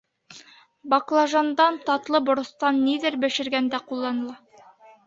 Баклажандан, 0.93 1.77
татлы 1.91 2.23
боростан 2.31 2.83
ниҙер 2.89 3.21
бешергәндә 3.27 3.87
ҡулланыла. 3.93 4.69